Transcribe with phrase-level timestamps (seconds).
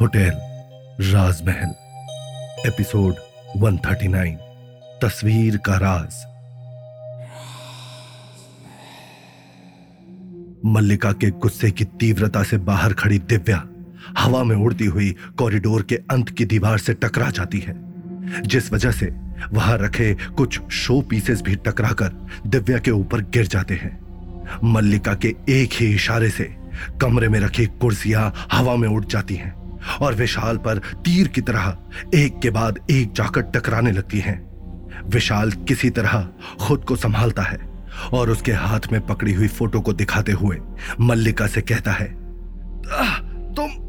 [0.00, 0.32] Hotel,
[1.00, 1.68] राजमहल,
[2.66, 3.14] episode
[3.56, 4.36] 139
[5.02, 6.24] तस्वीर का राज।
[10.66, 13.64] मल्लिका के गुस्से की तीव्रता से बाहर खड़ी दिव्या,
[14.18, 17.74] हवा में उड़ती हुई कॉरिडोर के अंत की दीवार से टकरा जाती है।
[18.42, 19.06] जिस वजह से
[19.52, 24.06] वहाँ रखे कुछ शो पीसेस भी टकराकर दिव्या के ऊपर गिर जाते हैं।
[24.64, 26.65] मल्लिका के एक ही इशारे से
[27.00, 29.52] कमरे में रखी कुर्सियाँ हवा में उड़ जाती हैं
[30.02, 31.76] और विशाल पर तीर की तरह
[32.14, 34.38] एक के बाद एक जाकर टकराने लगती हैं।
[35.04, 36.28] विशाल किसी तरह
[36.60, 37.58] खुद को संभालता है
[38.12, 40.58] और उसके हाथ में पकड़ी हुई फ़ोटो को दिखाते हुए
[41.00, 42.06] मल्लिका से कहता है
[43.54, 43.84] तुम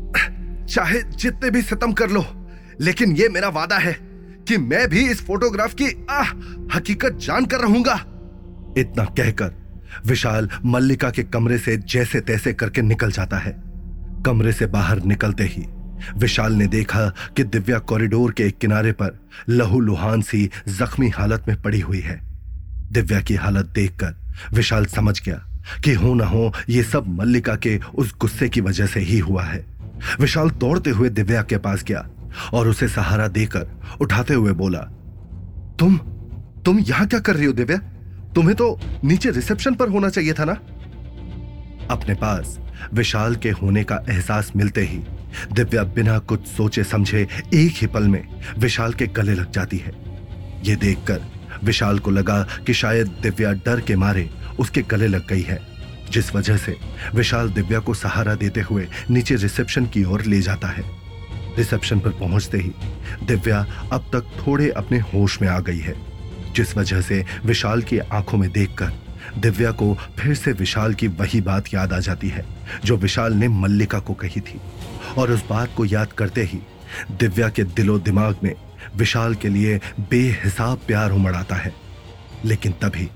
[0.66, 2.26] चाहे जितने भी सितम कर लो,
[2.82, 3.94] लेकिन यह मेरा वादा है
[4.48, 6.30] कि मैं भी इस फोटोग्राफ की, आह,
[6.76, 7.94] हकीकत जानकर रहूँगा।
[8.78, 9.56] इतना कहकर
[10.06, 13.56] विशाल मल्लिका के कमरे से जैसे तैसे करके निकल जाता है।
[14.26, 15.66] कमरे से बाहर निकलते ही
[16.18, 17.08] विशाल ने देखा
[17.38, 22.00] कि दिव्या कॉरिडोर के एक किनारे पर लहू लुहान सी जख्मी हालत में पड़ी हुई
[22.00, 22.20] है।
[22.92, 24.16] दिव्या की हालत देखकर
[24.54, 25.44] विशाल समझ गया
[25.84, 29.44] कि हो ना हो, ये सब मल्लिका के उस गुस्से की वजह से ही हुआ
[29.44, 29.66] है।
[30.20, 32.08] विशाल दौड़ते हुए दिव्या के पास गया
[32.54, 33.68] और उसे सहारा देकर
[34.02, 34.80] उठाते हुए बोला,
[35.80, 35.98] तुम
[36.66, 37.80] तुम यहाँ क्या कर रही हो दिव्या?
[38.36, 40.54] तुम्हें तो नीचे रिसेप्शन पर होना चाहिए था ना?
[41.92, 42.58] अपने पास
[42.94, 44.98] विशाल के होने का एहसास मिलते ही
[45.54, 48.24] दिव्या बिना कुछ सोचे समझे एक ही पल में
[48.58, 49.94] विशाल के गले लग जाती है।
[50.66, 51.22] यह देखकर
[51.64, 55.60] विशाल को लगा कि शायद दिव्या डर के मारे उसके गले लग गई है,
[56.12, 56.76] जिस वजह से
[57.16, 60.84] विशाल दिव्या को सहारा देते हुए नीचे रिसेप्शन की ओर ले जाता है।
[61.58, 62.72] रिसेप्शन पर पहुँचते ही
[63.24, 65.96] दिव्या अब तक थोड़े अपने होश में आ गई है।
[66.58, 68.94] जिस वजह से विशाल की आँखों में देखकर
[69.38, 72.46] दिव्या को फिर से विशाल की वही बात याद आ जाती है,
[72.86, 74.60] जो विशाल ने मल्लिका को कही थी।
[75.18, 76.60] और उस बात को याद करते ही
[77.12, 78.54] दिव्या के दिलो दिमाग में
[78.96, 81.74] विशाल के लिए बेहिसाब प्यार उमड़ आता है।
[82.46, 83.08] लेकिन तभी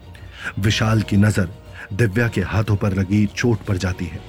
[0.59, 1.50] विशाल की नज़र
[1.94, 4.19] दिव्या के हाथों पर लगी चोट पर जाती है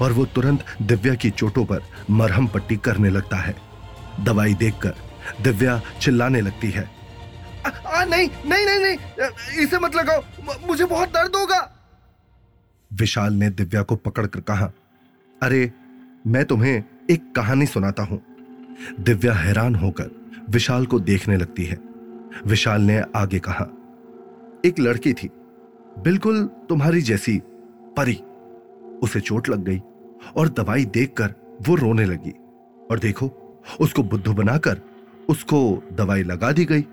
[0.00, 3.54] और वो तुरंत दिव्या की चोटों पर मरहम पट्टी करने लगता है।
[4.20, 4.94] दवाई देखकर
[5.42, 7.01] दिव्या चिल्लाने लगती है।
[7.92, 10.22] आ, नहीं नहीं नहीं नहीं। इसे मत लगाओ।
[10.66, 11.60] मुझे बहुत दर्द होगा।
[12.90, 14.70] विशाल ने दिव्या को पकड़कर कहा
[15.36, 15.70] अरे
[16.26, 18.20] मैं तुम्हें एक कहानी सुनाता हूँ।
[19.00, 20.10] दिव्या हैरान होकर
[20.50, 21.78] विशाल को देखने लगती है।
[22.46, 23.66] विशाल ने आगे कहा
[24.64, 25.30] एक लड़की थी
[25.98, 27.40] बिल्कुल तुम्हारी जैसी
[27.96, 28.14] परी।
[29.02, 29.80] उसे चोट लग गई
[30.36, 31.34] और दवाई देखकर
[31.68, 32.34] वो रोने लगी।
[32.90, 33.26] और देखो
[33.80, 34.80] उसको बुद्धू बनाकर
[35.28, 35.60] उसको
[35.92, 36.84] दवाई लगा दी गई।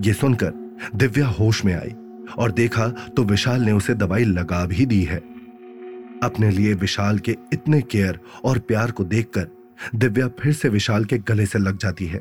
[0.00, 0.52] ये सुनकर
[0.94, 1.94] दिव्या होश में आई
[2.38, 2.86] और देखा
[3.16, 5.16] तो विशाल ने उसे दवाई लगा भी दी है।
[6.22, 9.48] अपने लिए विशाल के इतने केयर और प्यार को देखकर
[9.94, 12.20] दिव्या फिर से विशाल के गले से लग जाती है।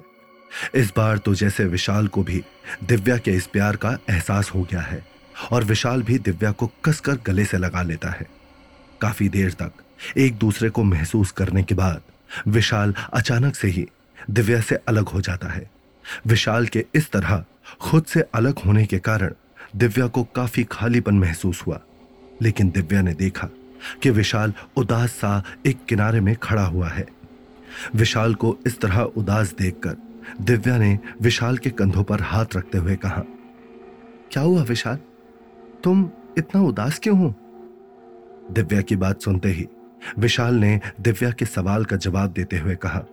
[0.75, 2.43] इस बार तो जैसे विशाल को भी
[2.83, 5.03] दिव्या के इस प्यार का एहसास हो गया है
[5.51, 8.27] और विशाल भी दिव्या को कसकर गले से लगा लेता है।
[9.01, 9.71] काफ़ी देर तक
[10.17, 12.01] एक दूसरे को महसूस करने के बाद
[12.47, 13.87] विशाल अचानक से ही
[14.29, 15.69] दिव्या से अलग हो जाता है।
[16.27, 17.43] विशाल के इस तरह
[17.81, 19.33] खुद से अलग होने के कारण
[19.75, 21.81] दिव्या को काफ़ी खालीपन महसूस हुआ।
[22.41, 23.49] लेकिन दिव्या ने देखा
[24.03, 27.05] कि विशाल उदास सा एक किनारे में खड़ा हुआ है।
[27.95, 29.97] विशाल को इस तरह उदास देखकर
[30.41, 33.23] दिव्या ने विशाल के कंधों पर हाथ रखते हुए कहा,
[34.31, 34.99] क्या हुआ विशाल?
[35.83, 37.35] तुम इतना उदास क्यों हो?
[38.51, 39.67] दिव्या की बात सुनते ही
[40.19, 43.03] विशाल ने दिव्या के सवाल का जवाब देते हुए कहा,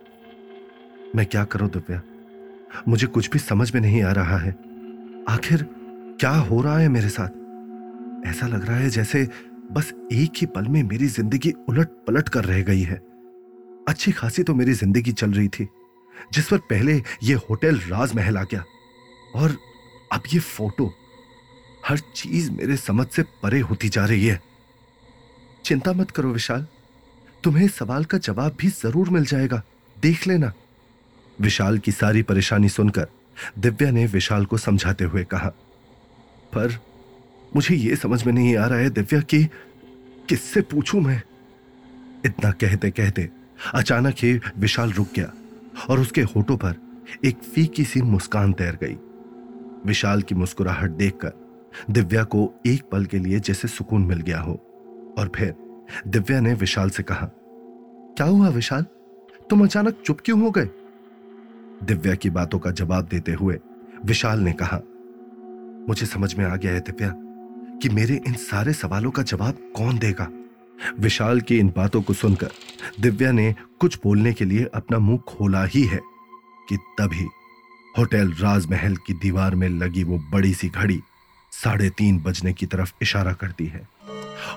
[1.17, 2.03] मैं क्या करूँ दिव्या?
[2.89, 4.51] मुझे कुछ भी समझ में नहीं आ रहा है।
[5.29, 5.67] आखिर
[6.21, 7.29] क्या हो रहा है मेरे साथ?
[8.27, 9.29] ऐसा लग रहा है जैसे
[9.73, 12.97] बस एक ही पल में मेरी ज़िंदगी उलट पलट कर रह गई है।
[13.89, 15.69] अच्छी खासी तो मेरी ज़िंदगी चल रही थी,
[16.33, 18.65] जिस पर पहले यह होटल राजमहल आ गया।
[19.35, 19.57] और
[20.13, 20.93] अब ये फ़ोटो
[21.87, 24.41] हर चीज़ मेरे समझ से परे होती जा रही है।
[25.65, 26.67] चिंता मत करो विशाल,
[27.45, 29.63] तुम्हें सवाल का जवाब भी ज़रूर मिल जाएगा।
[29.97, 30.53] देख लेना।
[31.41, 33.07] विशाल की सारी परेशानी सुनकर
[33.59, 35.49] दिव्या ने विशाल को समझाते हुए कहा,
[36.55, 36.79] पर
[37.57, 39.45] मुझे यह समझ में नहीं आ रहा है दिव्या कि
[40.29, 41.23] किससे पूछूँ मैं?
[42.27, 43.29] इतना कहते कहते
[43.75, 45.33] अचानक ही विशाल रुक गया
[45.91, 46.75] और उसके होठों पर
[47.25, 48.97] एक फीकी सी मुस्कान तैर गई।
[49.87, 51.33] विशाल की मुस्कुराहट देखकर
[51.91, 54.55] दिव्या को एक पल के लिए जैसे सुकून मिल गया हो
[55.19, 55.55] और फिर
[56.07, 57.27] दिव्या ने विशाल से कहा,
[58.17, 58.83] क्या हुआ विशाल?
[59.51, 60.69] तुम अचानक चुप क्यों हो गए?
[61.85, 63.59] दिव्या की बातों का जवाब देते हुए
[64.05, 64.81] विशाल ने कहा,
[65.89, 67.13] मुझे समझ में आ गया है दिव्या
[67.79, 70.29] कि मेरे इन सारे सवालों का जवाब कौन देगा?
[71.01, 72.51] विशाल की इन बातों को सुनकर
[73.01, 76.01] दिव्या ने कुछ बोलने के लिए अपना मुँह खोला ही है
[76.69, 77.27] कि तभी
[77.99, 81.01] होटल राजमहल की दीवार में लगी वो बड़ी सी घड़ी
[81.53, 83.89] साढ़े तीन बजने की तरफ़ इशारा करती है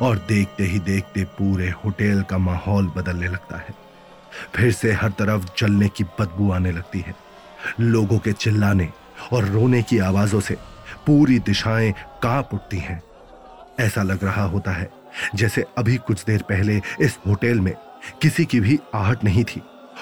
[0.01, 3.86] और देखते ही देखते पूरे होटल का माहौल बदलने लगता है।
[4.55, 7.15] फिर से हर तरफ़ जलने की बदबू आने लगती है।
[7.79, 8.89] लोगों के चिल्लाने
[9.33, 10.57] और रोने की आवाजों से
[11.07, 11.93] पूरी दिशाएँ
[12.23, 13.01] काँप उठती हैं।
[13.79, 14.89] ऐसा लग रहा होता है
[15.35, 17.73] जैसे अभी कुछ देर पहले इस होटल में
[18.21, 19.61] किसी की भी आहट नहीं थी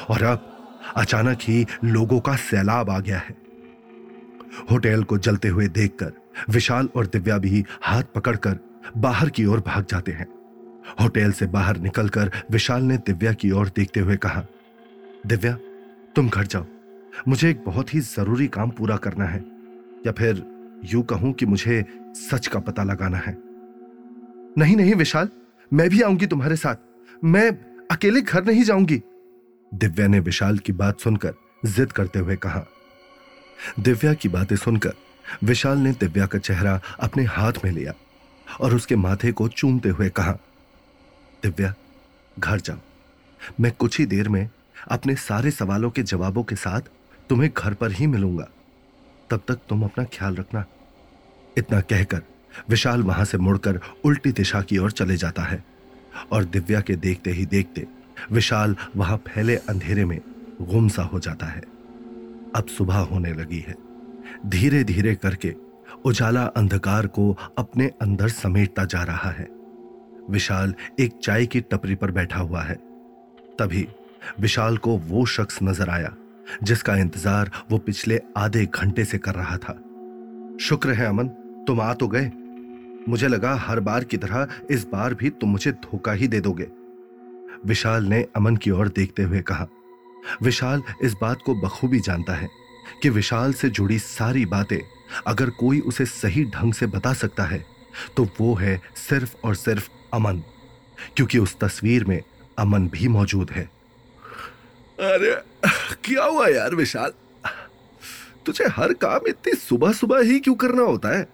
[0.09, 0.51] और अब
[0.97, 3.35] अचानक ही लोगों का सैलाब आ गया है।
[4.71, 6.11] होटल को जलते हुए देखकर
[6.49, 8.59] विशाल और दिव्या भी हाथ पकड़कर
[8.97, 10.27] बाहर की ओर भाग जाते हैं।
[10.99, 14.45] होटल से बाहर निकलकर विशाल ने दिव्या की ओर देखते हुए कहा,
[15.27, 15.57] दिव्या,
[16.15, 16.65] तुम घर जाओ।
[17.27, 19.39] मुझे एक बहुत ही ज़रूरी काम पूरा करना है,
[20.05, 20.43] या फिर
[20.85, 21.83] यूँ कहूँ कि मुझे
[22.15, 23.37] सच का पता लगाना है।
[24.57, 25.29] नहीं नहीं, विशाल,
[25.71, 26.75] मैं भी आऊँगी तुम्हारे साथ।
[27.23, 27.49] मैं
[27.91, 29.01] अकेले घर नहीं जाऊँगी।
[29.71, 31.33] दिव्या ने विशाल की बात सुनकर
[31.65, 32.65] जिद करते हुए कहा।
[33.79, 34.93] दिव्या की बातें सुनकर
[35.43, 37.93] विशाल ने दिव्या का चेहरा अपने हाथ में लिया
[38.61, 40.37] और उसके माथे को चूमते हुए कहा
[41.45, 41.73] दिव्या,
[42.39, 42.77] घर जाओ।
[43.59, 44.49] मैं कुछ ही देर में
[44.91, 46.81] अपने सारे सवालों के जवाबों के साथ
[47.29, 48.47] तुम्हें घर पर ही मिलूँगा।
[49.29, 50.65] तब तक तुम अपना ख्याल रखना।
[51.57, 52.21] इतना कहकर
[52.69, 55.63] विशाल वहाँ से मुड़कर उल्टी दिशा की ओर चले जाता है
[56.31, 57.87] और दिव्या के देखते ही देखते
[58.31, 60.19] विशाल वहाँ फैले अंधेरे में
[60.61, 61.61] गुमसा हो जाता है।
[62.55, 63.75] अब सुबह होने लगी है।
[64.45, 65.55] धीरे धीरे करके
[66.05, 69.54] उजाला अंधकार को अपने अंदर समेटता जा रहा है।
[70.29, 72.75] विशाल एक चाय की टपरी पर बैठा हुआ है।
[73.59, 73.87] तभी
[74.39, 76.13] विशाल को वो शख्स नज़र आया,
[76.63, 79.73] जिसका इंतज़ार वो पिछले आधे घंटे से कर रहा था।
[80.61, 81.27] शुक्र है अमन,
[81.67, 82.31] तुम आ तो गए।
[83.09, 86.67] मुझे लगा हर बार की तरह इस बार भी तुम मुझे धोखा ही दे दोगे।
[87.65, 89.67] विशाल ने अमन की ओर देखते हुए कहा,
[90.43, 92.49] विशाल इस बात को बखूबी जानता है
[93.01, 94.79] कि विशाल से जुड़ी सारी बातें
[95.27, 97.63] अगर कोई उसे सही ढंग से बता सकता है
[98.17, 100.41] तो वो है सिर्फ़ और सिर्फ़ अमन,
[101.15, 102.21] क्योंकि उस तस्वीर में
[102.59, 103.63] अमन भी मौजूद है।
[104.99, 105.35] अरे,
[106.03, 107.13] क्या हुआ यार विशाल?
[108.45, 111.27] तुझे हर काम इतनी सुबह सुबह ही क्यों करना होता है?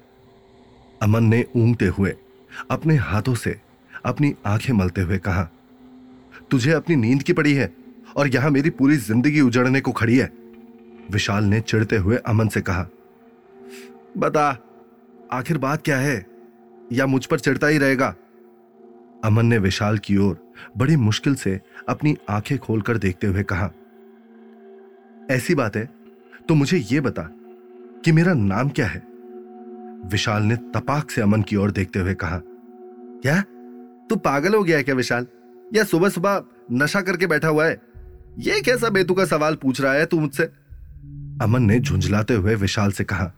[1.01, 2.15] अमन ने ऊंगते हुए
[2.71, 3.59] अपने हाथों से
[4.05, 5.49] अपनी आँखें मलते हुए कहा,
[6.51, 7.71] तुझे अपनी नींद की पड़ी है
[8.17, 10.31] और यहाँ मेरी पूरी ज़िंदगी उजड़ने को खड़ी है।
[11.11, 12.87] विशाल ने चिढ़ते हुए अमन से कहा,
[14.17, 14.49] बता,
[15.31, 16.25] आखिर बात क्या है?
[16.91, 18.13] या मुझ पर चिढ़ता ही रहेगा?
[19.25, 21.59] अमन ने विशाल की ओर बड़ी मुश्किल से
[21.89, 23.69] अपनी आँखें खोलकर देखते हुए कहा,
[25.31, 25.89] ऐसी बात है
[26.49, 27.29] तो मुझे यह बता
[28.05, 29.03] कि मेरा नाम क्या है?
[30.05, 33.41] विशाल ने तपाक से अमन की ओर देखते हुए कहा, क्या?
[34.09, 35.27] तू पागल हो गया है क्या विशाल?
[35.73, 36.41] या सुबह सुबह
[36.71, 37.81] नशा करके बैठा हुआ है?
[38.39, 40.43] ये कैसा बेतु का सवाल पूछ रहा है तू मुझसे?
[41.41, 43.31] अमन ने झुंझलाते हुए विशाल से कहा,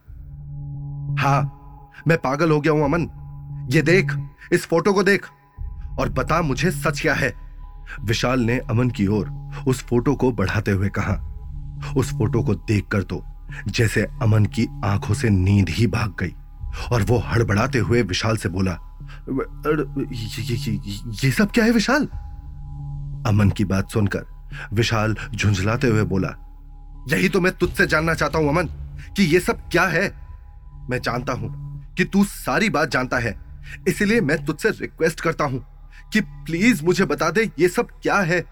[1.19, 1.59] हाँ,
[2.07, 3.09] मैं पागल हो गया हूँ अमन।
[3.71, 4.11] ये देख,
[4.51, 5.25] इस फ़ोटो को देख।
[5.99, 7.33] और बता मुझे सच क्या है।
[8.01, 9.29] विशाल ने अमन की ओर
[9.67, 11.13] उस फ़ोटो को बढ़ाते हुए कहा।
[11.97, 13.23] उस फ़ोटो को देखकर तो
[13.67, 16.33] जैसे अमन की आँखों से नींद ही भाग गई
[16.91, 18.77] और वो हड़बड़ाते हुए विशाल से बोला
[19.29, 20.79] ये, ये,
[21.23, 22.05] ये सब क्या है विशाल?
[23.27, 24.25] अमन की बात सुनकर
[24.73, 26.35] विशाल झुंझलाते हुए बोला
[27.09, 28.69] यही तो मैं तुझसे जानना चाहता हूँ अमन
[29.17, 30.07] कि ये सब क्या है।
[30.89, 31.51] मैं जानता हूँ
[31.97, 33.35] कि तू सारी बात जानता है
[33.87, 35.65] इसलिए मैं तुझसे रिक्वेस्ट करता हूँ।
[36.13, 38.43] कि प्लीज़ मुझे बता दे, ये सब क्या है?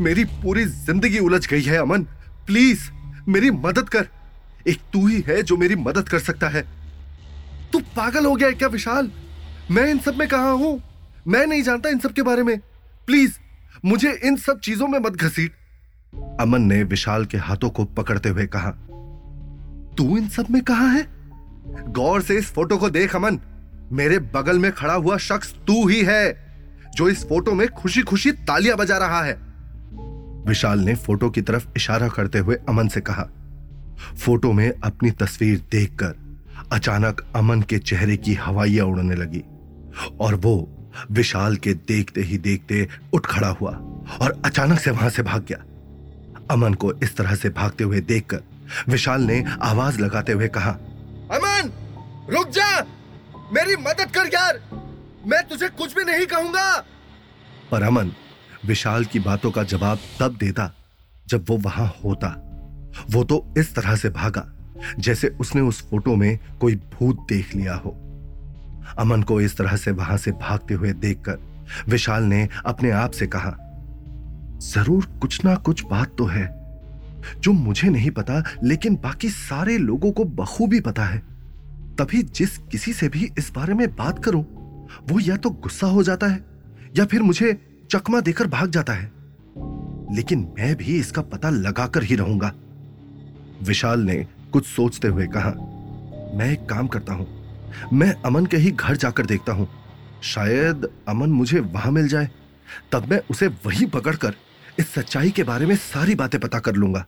[0.00, 2.02] मेरी पूरी ज़िंदगी उलझ गई है, अमन।
[2.46, 2.80] प्लीज़
[3.28, 4.08] मेरी मदद कर।
[4.68, 6.62] एक तू ही है जो मेरी मदद कर सकता है।
[7.72, 9.10] तू पागल हो गया है क्या, विशाल?
[9.70, 10.80] मैं इन सब में कहा हूँ?
[11.28, 12.58] मैं नहीं जानता इन सब के बारे में।
[13.06, 13.38] प्लीज़
[13.84, 15.52] मुझे इन सब चीज़ों में मत घसीट।
[16.40, 18.70] अमन ने विशाल के हाथों को पकड़ते हुए कहा,
[19.98, 21.06] तू इन सब में कहा है?
[21.88, 23.38] गौर से इस फ़ोटो को देख, अमन।
[23.92, 26.47] मेरे बगल में खड़ा हुआ शख्स तू ही है।
[26.94, 29.34] जो इस फ़ोटो में खुशी खुशी तालियाँ बजा रहा है।
[30.46, 33.28] विशाल ने फ़ोटो की तरफ़ इशारा करते हुए अमन से कहा,
[34.18, 36.14] फ़ोटो में अपनी तस्वीर देखकर
[36.72, 39.42] अचानक अमन के चेहरे की हवाइयाँ उड़ने लगी
[40.20, 40.68] और वो
[41.10, 43.70] विशाल के देखते ही देखते उठ खड़ा हुआ
[44.20, 45.64] और अचानक से वहाँ से भाग गया।
[46.50, 48.42] अमन को इस तरह से भागते हुए देखकर
[48.88, 50.70] विशाल ने आवाज़ लगाते हुए कहा,
[51.32, 51.70] अमन,
[52.30, 52.80] रुक जा!
[53.52, 54.60] मेरी मदद कर यार!
[55.26, 56.78] मैं तुझे कुछ भी नहीं कहूँगा।
[57.70, 58.12] पर अमन
[58.66, 60.72] विशाल की बातों का जवाब तब देता
[61.26, 62.28] जब वो वहाँ होता।
[63.10, 64.46] वो तो इस तरह से भागा
[64.98, 67.90] जैसे उसने उस फ़ोटो में कोई भूत देख लिया हो।
[68.98, 71.38] अमन को इस तरह से वहाँ से भागते हुए देखकर
[71.88, 73.56] विशाल ने अपने आप से कहा,
[74.62, 76.46] ज़रूर कुछ ना कुछ बात तो है,
[77.40, 81.18] जो मुझे नहीं पता, लेकिन बाकी सारे लोगों को बखूबी पता है।
[81.96, 84.44] तभी जिस किसी से भी इस बारे में बात करूँ
[85.08, 86.44] वो या तो गुस्सा हो जाता है,
[86.96, 89.12] या फिर मुझे चकमा देकर भाग जाता है।
[90.16, 92.52] लेकिन मैं भी इसका पता लगाकर ही रहूँगा।
[93.62, 95.50] विशाल ने कुछ सोचते हुए कहा,
[96.38, 97.38] मैं एक काम करता हूँ।
[97.92, 99.68] मैं अमन के ही घर जाकर देखता हूँ।
[100.22, 102.30] शायद अमन मुझे वहाँ मिल जाए।
[102.92, 104.34] तब मैं उसे वहीं पकड़कर
[104.78, 107.06] इस सच्चाई के बारे में सारी बातें पता कर लूँगा।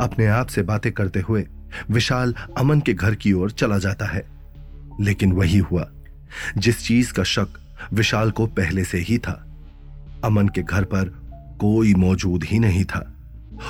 [0.00, 1.46] अपने आप से बातें करते हुए
[1.90, 4.26] विशाल अमन के घर की ओर चला जाता है।
[5.00, 5.90] लेकिन वही हुआ।
[6.58, 7.48] जिस चीज़ का शक
[7.92, 9.42] विशाल को पहले से ही था
[10.24, 11.08] अमन के घर पर
[11.60, 13.12] कोई मौजूद ही नहीं था।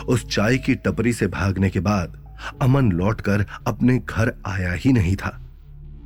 [0.08, 2.18] उस चाय की टपरी से भागने के बाद
[2.62, 5.40] अमन लौटकर अपने घर आया ही नहीं था।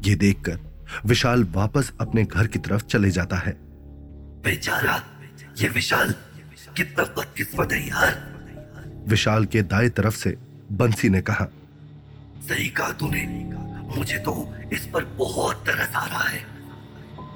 [0.06, 0.58] यह देखकर
[1.06, 3.52] विशाल वापस अपने घर की तरफ़ चले जाता है।
[4.44, 5.02] बेचारा
[5.62, 6.14] ये विशाल
[6.76, 8.30] कितना बदकिस्मत है यार।
[9.08, 10.36] विशाल के दाएँ तरफ़ से
[10.72, 11.46] बंसी ने कहा
[12.48, 13.20] सही कहा तूने।
[13.96, 14.32] मुझे तो
[14.72, 16.44] इस पर बहुत तरस आ रहा है।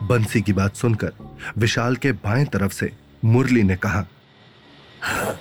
[0.08, 1.12] बंसी की बात सुनकर
[1.58, 2.90] विशाल के बाएँ तरफ़ से
[3.24, 4.04] मुरली ने कहा
[5.02, 5.38] हाँ,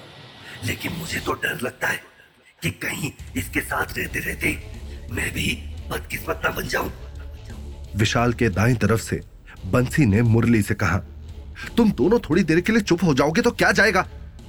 [0.65, 1.99] लेकिन मुझे तो डर लगता है
[2.61, 4.57] कि कहीं इसके साथ रहते रहते
[5.11, 5.53] मैं भी
[5.91, 6.91] बदकिस्मत ना बन जाऊँ।
[7.97, 9.21] विशाल के दाएँ तरफ़ से
[9.71, 10.97] बंसी ने मुरली से कहा
[11.77, 14.01] तुम दोनों थोड़ी देर के लिए चुप हो जाओगे तो क्या जाएगा?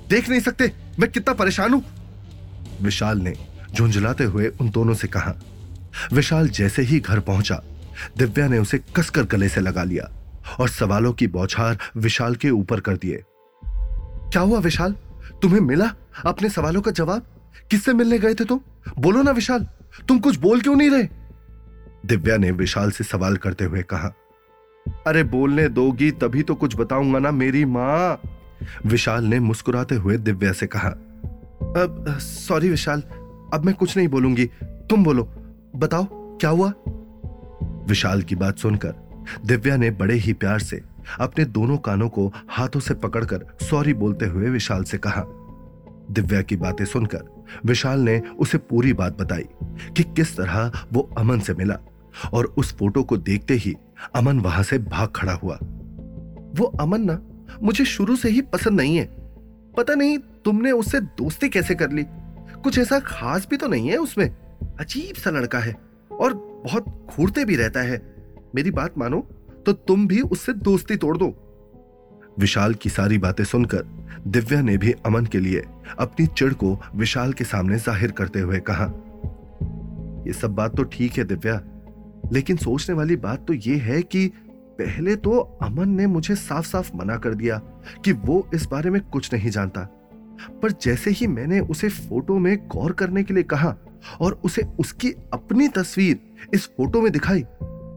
[0.09, 1.83] देख नहीं सकते मैं कितना परेशान हूँ।
[2.83, 3.35] विशाल ने
[3.73, 5.35] झुंझलाते हुए उन दोनों से कहा
[6.13, 7.63] विशाल जैसे ही घर पहुँचा,
[8.19, 10.11] दिव्या ने उसे कसकर गले से लगा लिया
[10.61, 13.23] और सवालों की बौछार विशाल के ऊपर कर दिए।
[13.63, 14.95] क्या हुआ विशाल?
[15.43, 15.91] तुम्हें मिला
[16.27, 17.27] अपने सवालों का जवाब?
[17.71, 18.61] किससे मिलने गए थे तुम?
[18.99, 19.67] बोलो ना विशाल,
[20.09, 21.09] तुम कुछ बोल क्यों नहीं रहे?
[22.07, 24.13] दिव्या ने विशाल से सवाल करते हुए कहा,
[25.07, 28.21] अरे बोलने दोगी तभी तो कुछ बताऊँगा ना मेरी माँ।
[28.87, 33.01] विशाल ने मुस्कुराते हुए दिव्या से कहा, अब, सॉरी विशाल,
[33.55, 35.29] अब मैं कुछ नहीं बोलूँगी, तुम बोलो।
[35.77, 36.73] बताओ, क्या हुआ?
[37.89, 38.95] विशाल की बात सुनकर
[39.47, 40.83] दिव्या ने बड़े ही प्यार से
[41.21, 45.25] अपने दोनों कानों को हाथों से पकड़कर सॉरी बोलते हुए विशाल से कहा।
[46.11, 49.45] दिव्या की बातें सुनकर विशाल ने उसे पूरी बात बताई
[49.97, 51.79] कि किस तरह वो अमन से मिला
[52.33, 53.75] और उस फ़ोटो को देखते ही
[54.15, 55.59] अमन वहाँ से भाग खड़ा हुआ।
[56.55, 57.23] वो अमन ना,
[57.63, 59.05] मुझे शुरू से ही पसंद नहीं है।
[59.77, 62.05] पता नहीं तुमने उससे दोस्ती कैसे कर ली?
[62.63, 64.44] कुछ ऐसा खास भी तो नहीं है उसमें?
[64.81, 65.73] अजीब सा लड़का है
[66.11, 68.01] और बहुत घूरते भी रहता है।
[68.55, 69.21] मेरी बात मानो
[69.67, 71.27] तो तुम भी उससे दोस्ती तोड़ दो।
[72.39, 73.83] विशाल की सारी बातें सुनकर
[74.27, 75.63] दिव्या ने भी अमन के लिए
[75.99, 78.85] अपनी चिड़ को विशाल के सामने ज़ाहिर करते हुए कहा
[80.27, 81.61] यह सब बात तो ठीक है दिव्या,
[82.33, 84.27] लेकिन सोचने वाली बात तो यह है कि
[84.79, 87.59] पहले तो अमन ने मुझे साफ़ साफ़ मना कर दिया
[88.05, 89.81] कि वो इस बारे में कुछ नहीं जानता।
[90.63, 93.75] पर जैसे ही मैंने उसे फ़ोटो में गौर करने के लिए कहा
[94.21, 96.19] और उसे उसकी अपनी तस्वीर
[96.55, 97.43] इस फ़ोटो में दिखाई।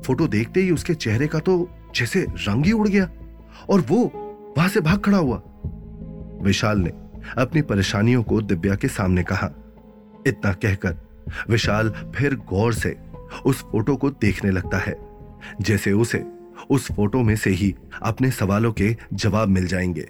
[0.05, 3.09] फ़ोटो देखते ही उसके चेहरे का तो जैसे रंग ही उड़ गया
[3.69, 4.03] और वो
[4.57, 5.41] वहाँ से भाग खड़ा हुआ।
[6.41, 6.89] विशाल ने
[7.37, 9.49] अपनी परेशानियों को दिव्या के सामने कहा।
[10.27, 10.97] इतना कहकर
[11.49, 12.97] विशाल फिर गौर से
[13.45, 14.95] उस फ़ोटो को देखने लगता है,
[15.61, 16.23] जैसे उसे
[16.69, 20.09] उस फ़ोटो में से ही अपने सवालों के जवाब मिल जाएँगे।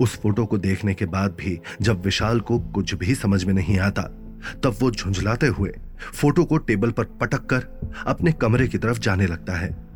[0.00, 3.78] उस फ़ोटो को देखने के बाद भी जब विशाल को कुछ भी समझ में नहीं
[3.78, 4.02] आता
[4.64, 5.72] तब वो झुंझलाते हुए
[6.14, 9.90] फ़ोटो को टेबल पर पटक कर अपने कमरे की तरफ़ जाने लगता है।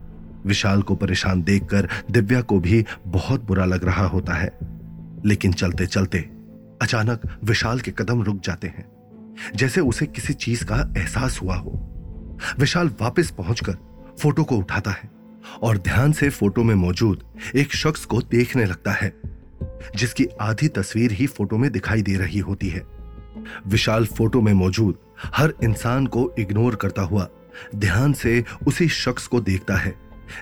[0.47, 4.59] विशाल को परेशान देखकर दिव्या को भी बहुत बुरा लग रहा होता है।
[5.27, 6.19] लेकिन चलते चलते
[6.83, 8.95] अचानक विशाल के कदम रुक जाते हैं।
[9.57, 11.91] जैसे उसे किसी चीज़ का एहसास हुआ हो।
[12.59, 13.73] विशाल वापस पहुंचकर
[14.21, 15.11] फ़ोटो को उठाता है
[15.63, 17.23] और ध्यान से फ़ोटो में मौजूद
[17.57, 19.13] एक शख्स को देखने लगता है,
[19.97, 22.94] जिसकी आधी तस्वीर ही फ़ोटो में दिखाई दे रही होती है।
[23.67, 24.99] विशाल फ़ोटो में मौजूद
[25.35, 27.29] हर इंसान को इग्नोर करता हुआ,
[27.77, 29.95] ध्यान से उसी शख्स को देखता है,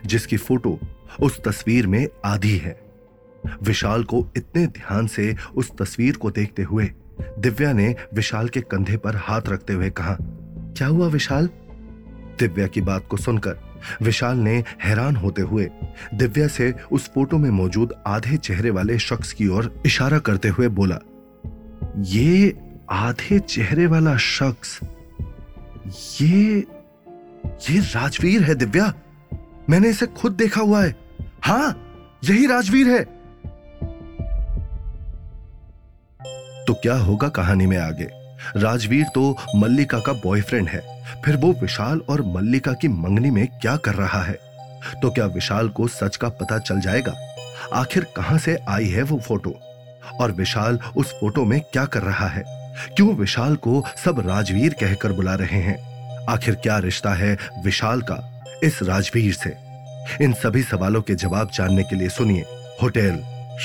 [0.07, 0.79] जिसकी फ़ोटो
[1.21, 2.81] उस तस्वीर में आधी है।
[3.63, 6.91] विशाल को इतने ध्यान से उस तस्वीर को देखते हुए,
[7.39, 11.49] दिव्या ने विशाल के कंधे पर हाथ रखते हुए कहा, क्या हुआ विशाल?
[12.39, 13.59] दिव्या की बात को सुनकर
[14.03, 15.69] विशाल ने हैरान होते हुए,
[16.15, 20.69] दिव्या से उस फ़ोटो में मौजूद आधे चेहरे वाले शख्स की ओर इशारा करते हुए
[20.69, 20.99] बोला,
[21.99, 22.51] ये
[22.93, 24.81] आधे चेहरे वाला शख्स।
[26.21, 26.65] ये
[27.71, 28.95] ये राजवीर है, दिव्या।
[29.71, 30.97] मैंने इसे खुद देखा हुआ है।
[31.43, 31.87] हाँ,
[32.25, 33.05] यही राजवीर है।
[36.65, 38.09] तो क्या होगा कहानी में आगे?
[38.57, 43.77] राजवीर तो मल्लिका का बॉयफ्रेंड है। फिर वो विशाल और मल्लिका की मंगनी में क्या
[43.77, 44.39] कर रहा है?
[45.03, 47.15] तो क्या विशाल को सच का पता चल जाएगा?
[47.73, 49.55] आखिर कहाँ से आई है वो फ़ोटो
[50.21, 52.62] और विशाल उस फ़ोटो में क्या कर रहा है?
[52.97, 55.93] क्यों विशाल को सब राजवीर कहकर बुला रहे हैं?
[56.29, 59.57] आखिर क्या रिश्ता है विशाल का इस राजवीर से?
[60.25, 62.45] इन सभी सवालों के जवाब जानने के लिए सुनिए
[62.83, 63.23] होटल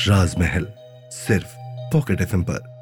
[0.08, 0.68] राजमहल,
[1.12, 1.56] सिर्फ़
[1.94, 2.77] पॉकेट एफ़ पर।